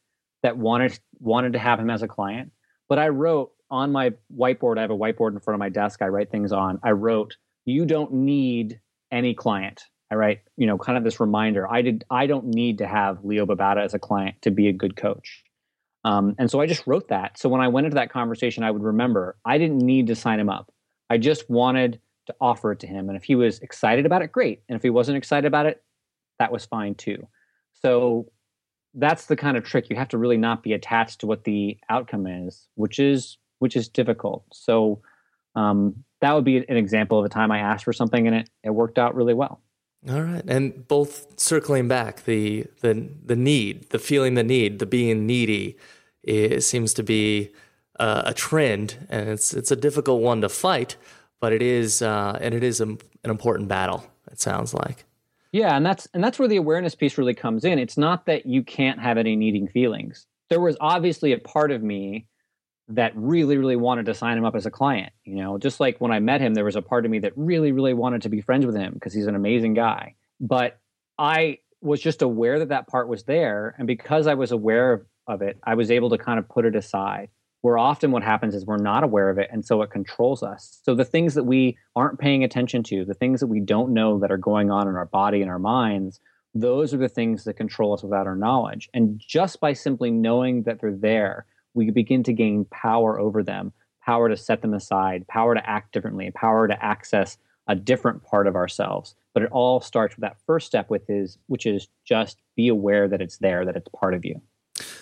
[0.43, 2.51] that wanted wanted to have him as a client,
[2.87, 4.77] but I wrote on my whiteboard.
[4.77, 6.01] I have a whiteboard in front of my desk.
[6.01, 6.79] I write things on.
[6.83, 8.79] I wrote, "You don't need
[9.11, 11.71] any client." I write, you know, kind of this reminder.
[11.71, 12.03] I did.
[12.09, 15.43] I don't need to have Leo Babauta as a client to be a good coach.
[16.03, 17.37] Um, and so I just wrote that.
[17.37, 20.39] So when I went into that conversation, I would remember I didn't need to sign
[20.39, 20.71] him up.
[21.09, 23.09] I just wanted to offer it to him.
[23.09, 24.61] And if he was excited about it, great.
[24.67, 25.83] And if he wasn't excited about it,
[26.39, 27.27] that was fine too.
[27.73, 28.31] So
[28.93, 29.89] that's the kind of trick.
[29.89, 33.75] You have to really not be attached to what the outcome is, which is which
[33.75, 34.43] is difficult.
[34.51, 35.01] So
[35.55, 38.49] um, that would be an example of a time I asked for something and it,
[38.63, 39.61] it worked out really well.
[40.09, 44.87] All right, and both circling back the the the need, the feeling the need, the
[44.87, 45.77] being needy,
[46.23, 47.51] it seems to be
[47.99, 50.97] uh, a trend, and it's it's a difficult one to fight,
[51.39, 54.03] but it is uh, and it is a, an important battle.
[54.31, 55.05] It sounds like.
[55.51, 57.77] Yeah, and that's and that's where the awareness piece really comes in.
[57.77, 60.25] It's not that you can't have any needing feelings.
[60.49, 62.25] There was obviously a part of me
[62.95, 65.13] that really, really wanted to sign him up as a client.
[65.23, 67.33] You know, just like when I met him, there was a part of me that
[67.35, 70.15] really, really wanted to be friends with him because he's an amazing guy.
[70.39, 70.79] But
[71.17, 73.75] I was just aware that that part was there.
[73.77, 76.65] And because I was aware of, of it, I was able to kind of put
[76.65, 77.29] it aside.
[77.61, 79.49] Where often what happens is we're not aware of it.
[79.51, 80.79] And so it controls us.
[80.83, 84.17] So the things that we aren't paying attention to, the things that we don't know
[84.19, 86.19] that are going on in our body and our minds,
[86.55, 88.89] those are the things that control us without our knowledge.
[88.95, 93.73] And just by simply knowing that they're there, we begin to gain power over them,
[94.03, 98.47] power to set them aside, power to act differently, power to access a different part
[98.47, 99.15] of ourselves.
[99.33, 103.07] But it all starts with that first step with is which is just be aware
[103.07, 104.41] that it's there, that it's part of you.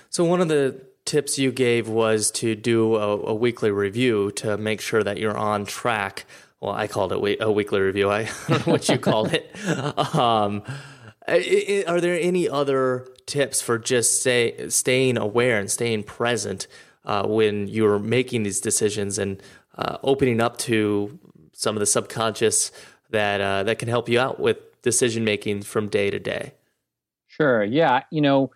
[0.09, 4.57] So one of the tips you gave was to do a, a weekly review to
[4.57, 6.25] make sure that you're on track
[6.61, 8.09] well, I called it a weekly review.
[8.09, 9.55] I don't know what you called it.
[10.19, 10.63] Um,
[11.87, 16.67] are there any other tips for just say staying aware and staying present
[17.05, 19.41] uh, when you're making these decisions and
[19.77, 21.19] uh, opening up to
[21.53, 22.71] some of the subconscious
[23.09, 26.53] that uh, that can help you out with decision making from day to day?
[27.27, 27.63] Sure.
[27.63, 28.03] Yeah.
[28.11, 28.51] You know,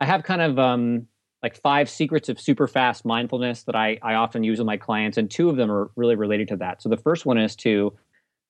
[0.00, 1.06] I have kind of um,
[1.42, 5.18] like five secrets of super fast mindfulness that I, I often use with my clients,
[5.18, 6.82] and two of them are really related to that.
[6.82, 7.92] So the first one is to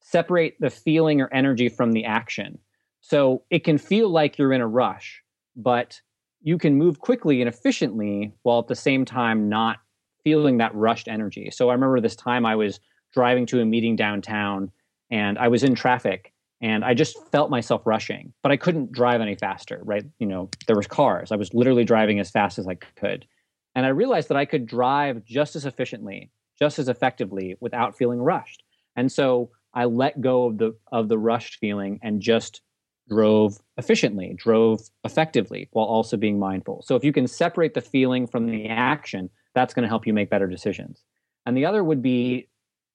[0.01, 2.59] separate the feeling or energy from the action.
[3.07, 5.23] So it can feel like you're in a rush,
[5.57, 6.01] but
[6.41, 9.77] you can move quickly and efficiently while at the same time not
[10.25, 11.51] feeling that rushed energy.
[11.51, 12.81] So I remember this time I was
[13.13, 14.73] driving to a meeting downtown
[15.11, 19.21] and I was in traffic and I just felt myself rushing, but I couldn't drive
[19.21, 20.05] any faster, right?
[20.19, 21.31] You know, there was cars.
[21.31, 23.27] I was literally driving as fast as I could.
[23.75, 28.23] And I realized that I could drive just as efficiently, just as effectively without feeling
[28.23, 28.63] rushed.
[28.97, 32.63] And so I let go of the of the rushed feeling and just
[33.09, 36.83] drove efficiently, drove effectively while also being mindful.
[36.87, 40.13] So if you can separate the feeling from the action, that's going to help you
[40.13, 41.03] make better decisions.
[41.47, 42.49] And the other would be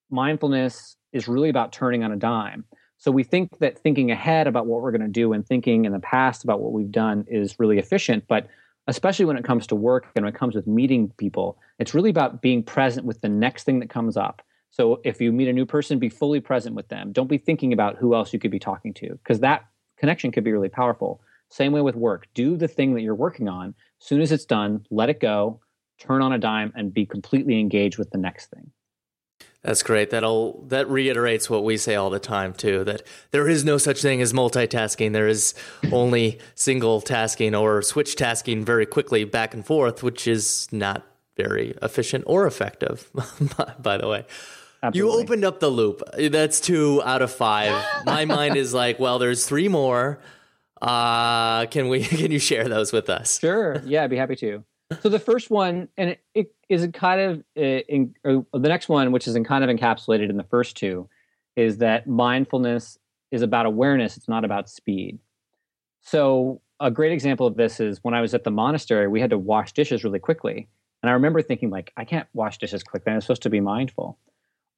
[0.10, 2.66] mindfulness is really about turning on a dime.
[2.98, 5.94] So we think that thinking ahead about what we're going to do and thinking in
[5.94, 8.48] the past about what we've done is really efficient, but
[8.88, 12.10] especially when it comes to work and when it comes with meeting people, it's really
[12.10, 14.42] about being present with the next thing that comes up.
[14.72, 17.12] So if you meet a new person, be fully present with them.
[17.12, 19.66] Don't be thinking about who else you could be talking to because that
[20.00, 21.22] connection could be really powerful.
[21.50, 22.28] Same way with work.
[22.34, 23.74] Do the thing that you're working on.
[24.00, 25.60] Soon as it's done, let it go,
[26.00, 28.72] turn on a dime, and be completely engaged with the next thing.
[29.62, 30.10] That's great.
[30.10, 32.86] That'll that reiterates what we say all the time too.
[32.86, 35.12] That there is no such thing as multitasking.
[35.12, 35.54] There is
[35.92, 41.76] only single tasking or switch tasking very quickly back and forth, which is not very
[41.82, 43.12] efficient or effective.
[43.80, 44.26] by the way,
[44.82, 45.18] Absolutely.
[45.18, 46.02] You opened up the loop.
[46.18, 47.84] That's two out of five.
[48.06, 50.20] My mind is like, well, there's three more.
[50.82, 52.04] Uh, can we?
[52.04, 53.40] Can you share those with us?
[53.40, 53.82] Sure.
[53.86, 54.64] Yeah, I'd be happy to.
[55.02, 58.90] So the first one, and it, it is kind of uh, in, uh, the next
[58.90, 61.08] one, which is in kind of encapsulated in the first two,
[61.56, 62.98] is that mindfulness
[63.32, 64.18] is about awareness.
[64.18, 65.20] It's not about speed.
[66.02, 69.30] So a great example of this is when I was at the monastery, we had
[69.30, 70.68] to wash dishes really quickly,
[71.04, 73.14] and I remember thinking like, I can't wash dishes quickly.
[73.14, 74.18] I'm supposed to be mindful.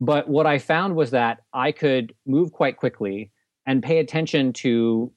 [0.01, 3.31] But what I found was that I could move quite quickly
[3.67, 5.13] and pay attention to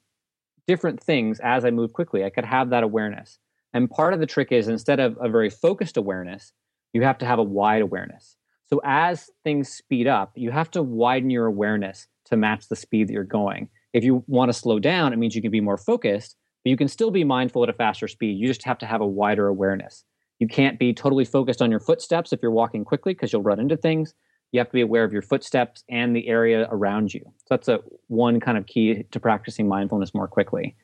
[0.67, 2.23] different things as I move quickly.
[2.23, 3.39] I could have that awareness.
[3.73, 6.53] And part of the trick is instead of a very focused awareness,
[6.93, 8.37] you have to have a wide awareness.
[8.67, 13.09] So as things speed up, you have to widen your awareness to match the speed
[13.09, 13.71] that you're going.
[13.95, 16.77] If you want to slow down, it means you can be more focused, but you
[16.77, 18.39] can still be mindful at a faster speed.
[18.39, 20.05] You just have to have a wider awareness.
[20.41, 23.61] You can't be totally focused on your footsteps if you're walking quickly because you'll run
[23.61, 24.15] into things
[24.55, 27.23] you have to be aware of your footsteps and the area around you.
[27.25, 30.77] So that's a one kind of key to practicing mindfulness more quickly.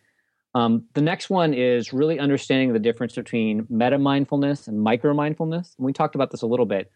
[0.56, 5.76] Um, the next one is really understanding the difference between meta mindfulness and micro mindfulness.
[5.78, 6.90] And we talked about this a little bit.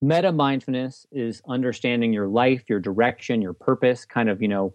[0.00, 4.72] Meta mindfulness is understanding your life, your direction, your purpose, kind of, you know,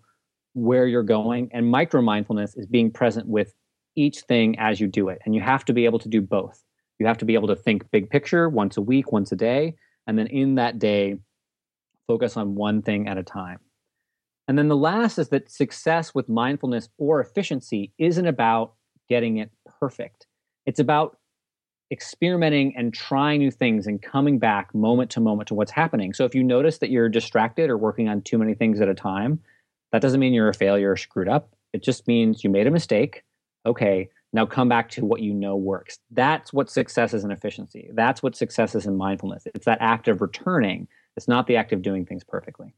[0.56, 1.48] where you're going.
[1.54, 3.54] And micro mindfulness is being present with
[3.96, 5.20] each thing as you do it.
[5.24, 6.62] And you have to be able to do both.
[7.00, 9.76] You have to be able to think big picture once a week, once a day.
[10.06, 11.18] And then in that day,
[12.10, 13.60] focus on one thing at a time.
[14.48, 18.74] And then the last is that success with mindfulness or efficiency isn't about
[19.08, 20.26] getting it perfect.
[20.66, 21.20] It's about
[21.92, 26.16] experimenting and trying new things and coming back moment to moment to what's happening.
[26.16, 28.96] So if you notice that you're distracted or working on too many things at a
[28.96, 29.40] time,
[29.92, 31.54] that doesn't mean you're a failure or screwed up.
[31.74, 33.24] It just means you made a mistake.
[33.68, 36.00] Okay, now come back to what you know works.
[36.10, 37.92] That's what success is in efficiency.
[37.94, 39.44] That's what success is in mindfulness.
[39.54, 42.74] It's that act of returning it's not the act of doing things perfectly.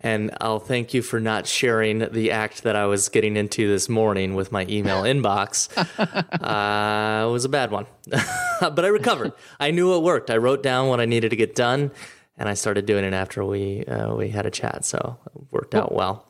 [0.00, 3.88] And I'll thank you for not sharing the act that I was getting into this
[3.88, 5.70] morning with my email inbox.
[5.98, 7.86] Uh, it was a bad one,
[8.60, 9.32] but I recovered.
[9.58, 10.30] I knew it worked.
[10.30, 11.90] I wrote down what I needed to get done,
[12.36, 14.84] and I started doing it after we uh, we had a chat.
[14.84, 16.26] So it worked out well.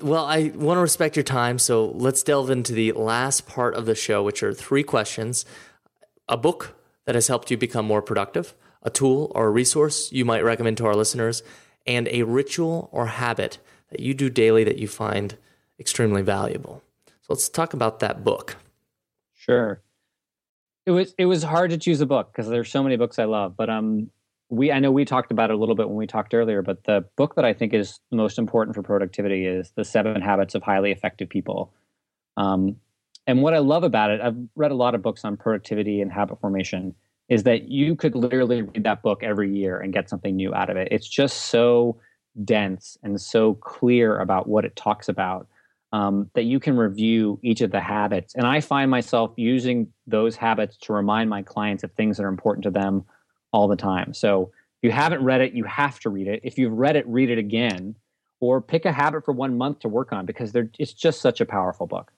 [0.00, 3.86] Well, I want to respect your time, so let's delve into the last part of
[3.86, 5.46] the show, which are three questions:
[6.28, 10.24] a book that has helped you become more productive a tool or a resource you
[10.24, 11.42] might recommend to our listeners,
[11.86, 13.58] and a ritual or habit
[13.90, 15.36] that you do daily that you find
[15.78, 16.82] extremely valuable.
[17.06, 18.56] So let's talk about that book.
[19.34, 19.80] Sure.
[20.86, 23.24] It was it was hard to choose a book because there's so many books I
[23.24, 24.10] love, but um
[24.50, 26.84] we I know we talked about it a little bit when we talked earlier, but
[26.84, 30.62] the book that I think is most important for productivity is The Seven Habits of
[30.62, 31.72] Highly Effective People.
[32.36, 32.76] Um,
[33.26, 36.12] and what I love about it, I've read a lot of books on productivity and
[36.12, 36.94] habit formation,
[37.28, 40.70] is that you could literally read that book every year and get something new out
[40.70, 40.88] of it.
[40.90, 41.98] It's just so
[42.44, 45.46] dense and so clear about what it talks about
[45.92, 48.34] um, that you can review each of the habits.
[48.34, 52.28] And I find myself using those habits to remind my clients of things that are
[52.28, 53.04] important to them
[53.52, 54.12] all the time.
[54.12, 54.50] So
[54.82, 56.40] if you haven't read it, you have to read it.
[56.42, 57.94] If you've read it, read it again,
[58.40, 61.46] or pick a habit for one month to work on because it's just such a
[61.46, 62.12] powerful book.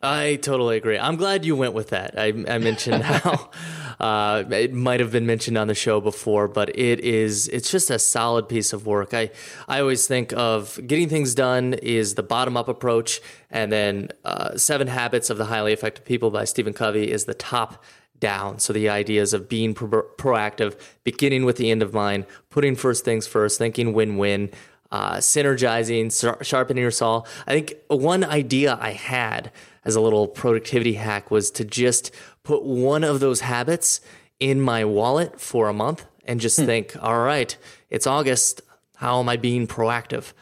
[0.00, 0.96] I totally agree.
[0.96, 2.16] I'm glad you went with that.
[2.16, 3.50] I, I mentioned how
[3.98, 7.90] uh, it might have been mentioned on the show before, but it is it's just
[7.90, 9.12] a solid piece of work.
[9.12, 9.30] I
[9.66, 14.56] I always think of getting things done is the bottom up approach, and then uh,
[14.56, 17.82] Seven Habits of the Highly Effective People by Stephen Covey is the top
[18.20, 18.60] down.
[18.60, 23.04] So the ideas of being pro- proactive, beginning with the end of mind, putting first
[23.04, 24.50] things first, thinking win win.
[24.90, 26.10] Uh, synergizing,
[26.42, 27.22] sharpening your saw.
[27.46, 29.52] I think one idea I had
[29.84, 34.00] as a little productivity hack was to just put one of those habits
[34.40, 36.66] in my wallet for a month and just hmm.
[36.66, 37.56] think, all right,
[37.90, 38.60] it's August.
[38.96, 40.32] How am I being proactive?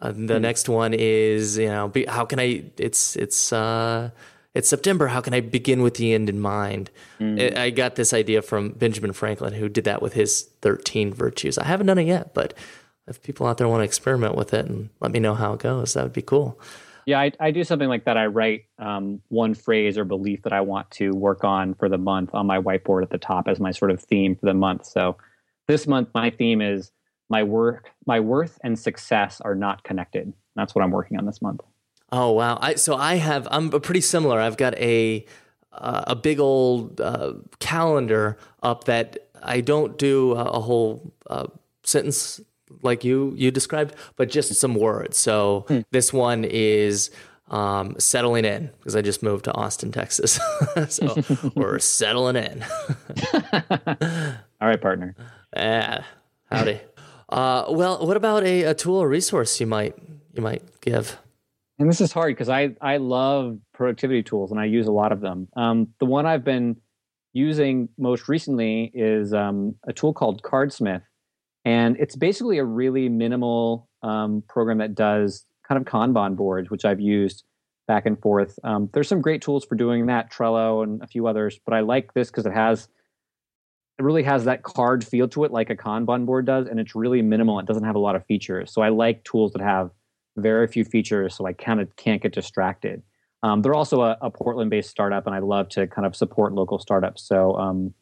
[0.00, 0.42] Uh, the hmm.
[0.42, 2.64] next one is, you know, be, how can I?
[2.78, 4.10] It's it's uh,
[4.54, 5.06] it's September.
[5.06, 6.90] How can I begin with the end in mind?
[7.18, 7.38] Hmm.
[7.56, 11.58] I got this idea from Benjamin Franklin, who did that with his thirteen virtues.
[11.58, 12.54] I haven't done it yet, but
[13.06, 15.60] if people out there want to experiment with it and let me know how it
[15.60, 16.58] goes, that would be cool.
[17.06, 18.16] Yeah, I, I do something like that.
[18.16, 21.98] I write um, one phrase or belief that I want to work on for the
[21.98, 24.86] month on my whiteboard at the top as my sort of theme for the month.
[24.86, 25.16] So
[25.68, 26.92] this month, my theme is
[27.28, 30.32] my work, my worth and success are not connected.
[30.56, 31.60] That's what I'm working on this month.
[32.12, 32.58] Oh wow!
[32.60, 34.38] I so I have I'm pretty similar.
[34.38, 35.26] I've got a
[35.72, 41.46] uh, a big old uh, calendar up that I don't do a, a whole uh,
[41.82, 42.40] sentence
[42.82, 45.16] like you you described, but just some words.
[45.16, 45.80] So hmm.
[45.90, 47.10] this one is
[47.48, 50.40] um, settling in because I just moved to Austin, Texas.
[50.88, 51.16] so
[51.54, 52.64] we're settling in.
[54.60, 55.14] All right, partner.
[55.54, 56.04] Yeah,
[56.50, 56.80] howdy.
[57.28, 59.96] Uh, well, what about a, a tool or resource you might
[60.32, 61.18] you might give?
[61.78, 65.12] And this is hard because I I love productivity tools and I use a lot
[65.12, 65.48] of them.
[65.56, 66.76] Um, the one I've been
[67.32, 71.02] using most recently is um, a tool called Cardsmith,
[71.64, 76.84] and it's basically a really minimal um, program that does kind of Kanban boards, which
[76.84, 77.44] I've used
[77.86, 78.58] back and forth.
[78.64, 81.80] Um, there's some great tools for doing that, Trello and a few others, but I
[81.80, 82.88] like this because it has
[83.98, 86.96] it really has that card feel to it like a Kanban board does, and it's
[86.96, 87.60] really minimal.
[87.60, 88.72] It doesn't have a lot of features.
[88.72, 89.90] So I like tools that have
[90.36, 93.02] very few features so I kind of can't get distracted.
[93.44, 96.78] Um, they're also a, a Portland-based startup, and I love to kind of support local
[96.78, 97.22] startups.
[97.22, 97.94] So um,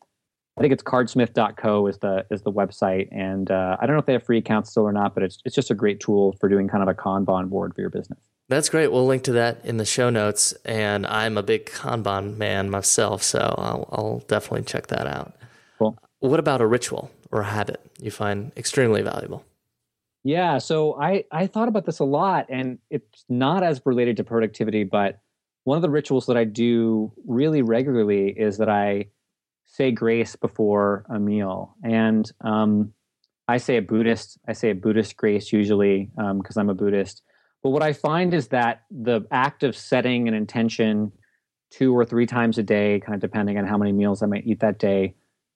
[0.57, 4.07] I think it's cardsmith.co is the is the website, and uh, I don't know if
[4.07, 6.49] they have free accounts still or not, but it's it's just a great tool for
[6.49, 8.19] doing kind of a Kanban board for your business.
[8.49, 8.93] That's great.
[8.93, 13.23] We'll link to that in the show notes, and I'm a big Kanban man myself,
[13.23, 15.35] so I'll, I'll definitely check that out.
[15.79, 15.97] Cool.
[16.19, 19.45] What about a ritual or a habit you find extremely valuable?
[20.23, 24.25] Yeah, so I I thought about this a lot, and it's not as related to
[24.25, 25.21] productivity, but
[25.65, 29.07] one of the rituals that I do really regularly is that I
[29.73, 31.75] say grace before a meal.
[31.83, 32.93] And um,
[33.49, 37.23] I say a Buddhist, I say a Buddhist grace usually because um, I'm a Buddhist.
[37.63, 41.11] But what I find is that the act of setting an intention
[41.71, 44.47] two or three times a day, kind of depending on how many meals I might
[44.47, 45.15] eat that day,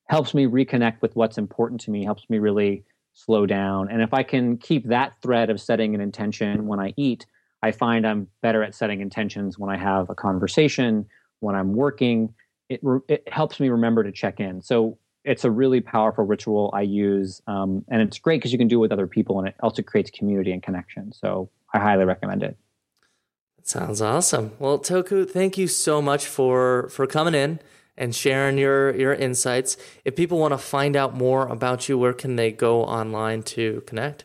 [0.08, 3.90] helps me reconnect with what's important to me, helps me really slow down.
[3.90, 7.26] And if I can keep that thread of setting an intention when I eat,
[7.62, 11.06] I find I'm better at setting intentions when I have a conversation,
[11.40, 12.32] when I'm working,
[12.68, 14.62] it, it helps me remember to check in.
[14.62, 18.68] So it's a really powerful ritual I use, um, and it's great because you can
[18.68, 21.12] do it with other people, and it also creates community and connection.
[21.12, 22.56] So I highly recommend it.
[23.56, 24.52] That sounds awesome.
[24.58, 27.58] Well, Toku, thank you so much for for coming in
[27.96, 29.76] and sharing your your insights.
[30.04, 33.82] If people want to find out more about you, where can they go online to
[33.86, 34.24] connect?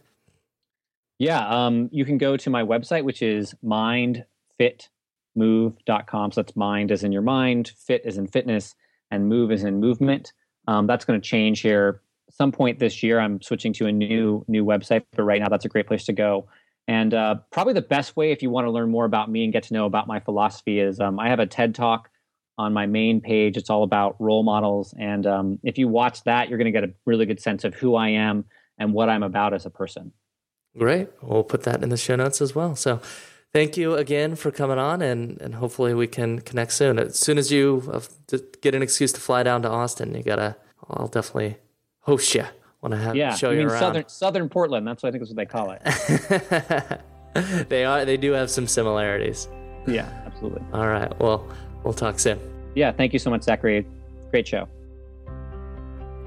[1.18, 4.90] Yeah, um, you can go to my website, which is mindfit
[5.36, 6.32] move.com.
[6.32, 8.76] So that's mind as in your mind, fit as in fitness,
[9.10, 10.34] and move as in movement.
[10.68, 12.02] Um, that's going to change here.
[12.30, 15.66] Some point this year, I'm switching to a new new website, but right now that's
[15.66, 16.48] a great place to go.
[16.88, 19.54] And uh, probably the best way, if you want to learn more about me and
[19.54, 22.10] get to know about my philosophy, is um, I have a TED talk
[22.58, 23.58] on my main page.
[23.58, 26.84] It's all about role models, and um, if you watch that, you're going to get
[26.84, 28.46] a really good sense of who I am
[28.78, 30.12] and what I'm about as a person.
[30.78, 31.10] Great.
[31.22, 32.76] We'll put that in the show notes as well.
[32.76, 33.02] So
[33.54, 37.00] thank you again for coming on, and, and hopefully we can connect soon.
[37.00, 38.02] As soon as you
[38.62, 40.56] get an excuse to fly down to Austin, you gotta.
[40.90, 41.58] I'll definitely
[42.02, 42.44] host you
[42.82, 43.80] when I have yeah, show you, you mean around.
[43.80, 44.86] Southern Southern Portland.
[44.86, 47.70] That's what I think is what they call it.
[47.70, 48.04] they are.
[48.04, 49.48] They do have some similarities.
[49.88, 50.64] Yeah, absolutely.
[50.74, 51.18] All right.
[51.20, 51.48] Well,
[51.84, 52.40] we'll talk soon.
[52.76, 52.92] Yeah.
[52.92, 53.86] Thank you so much, Zachary.
[54.32, 54.68] Great show.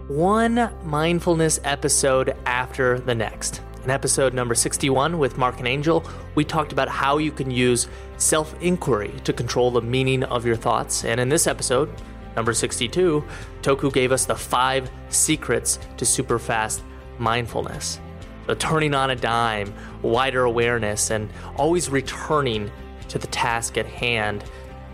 [0.08, 3.60] one mindfulness episode after the next.
[3.84, 6.02] In episode number 61 with Marc and Angel,
[6.36, 10.56] we talked about how you can use self inquiry to control the meaning of your
[10.56, 11.04] thoughts.
[11.04, 11.90] And in this episode,
[12.34, 13.22] number 62,
[13.60, 16.82] Toku gave us the five secrets to super fast
[17.18, 18.00] mindfulness.
[18.46, 22.70] The turning on a dime, wider awareness, and always returning
[23.08, 24.44] to the task at hand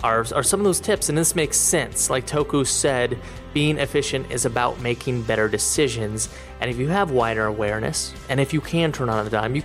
[0.03, 2.11] are, are some of those tips, and this makes sense.
[2.11, 3.19] Like Toku said,
[3.53, 6.29] being efficient is about making better decisions.
[6.61, 9.63] And if you have wider awareness, and if you can turn on a dime, you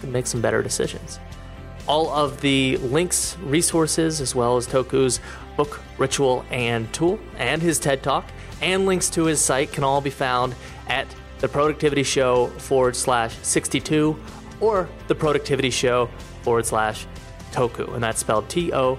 [0.00, 1.18] can make some better decisions.
[1.86, 5.20] All of the links, resources, as well as Toku's
[5.56, 8.26] book, ritual, and tool, and his TED Talk,
[8.62, 10.54] and links to his site can all be found
[10.88, 11.06] at
[11.38, 14.18] the Productivity Show forward slash 62
[14.60, 16.10] or the Productivity Show
[16.42, 17.06] forward slash
[17.52, 17.94] Toku.
[17.94, 18.98] And that's spelled T O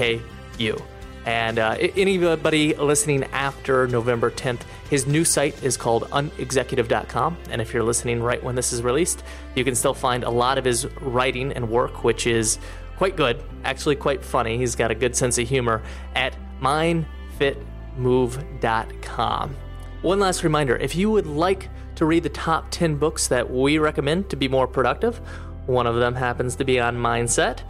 [0.00, 0.20] K
[0.56, 0.82] U.
[1.26, 7.36] And uh, anybody listening after November 10th, his new site is called unexecutive.com.
[7.50, 9.22] And if you're listening right when this is released,
[9.54, 12.58] you can still find a lot of his writing and work, which is
[12.96, 14.56] quite good, actually quite funny.
[14.56, 15.82] He's got a good sense of humor
[16.14, 19.56] at mindfitmove.com.
[20.00, 23.76] One last reminder if you would like to read the top 10 books that we
[23.76, 25.18] recommend to be more productive,
[25.66, 27.60] one of them happens to be on mindset.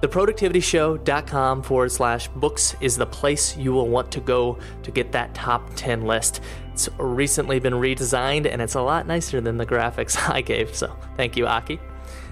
[0.00, 5.34] TheProductivityShow.com forward slash books is the place you will want to go to get that
[5.34, 6.40] top 10 list.
[6.72, 10.96] It's recently been redesigned and it's a lot nicer than the graphics I gave, so
[11.18, 11.78] thank you, Aki.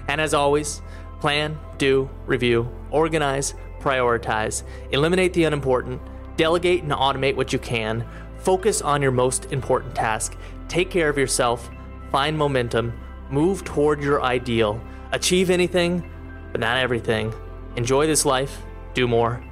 [0.07, 0.81] And as always,
[1.19, 6.01] plan, do, review, organize, prioritize, eliminate the unimportant,
[6.37, 8.03] delegate and automate what you can,
[8.39, 10.35] focus on your most important task,
[10.69, 11.69] take care of yourself,
[12.11, 12.99] find momentum,
[13.29, 16.03] move toward your ideal, achieve anything,
[16.51, 17.31] but not everything
[17.75, 18.61] enjoy this life,
[18.93, 19.43] do more,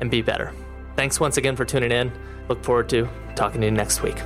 [0.00, 0.52] and be better.
[0.96, 2.12] Thanks once again for tuning in.
[2.48, 4.16] Look forward to talking to you next week.